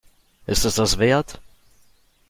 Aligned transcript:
Ist 0.47 0.65
es 0.65 0.73
das 0.73 0.97
wert? 0.97 1.39